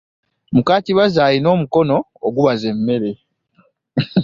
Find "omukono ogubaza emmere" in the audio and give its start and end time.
1.55-3.11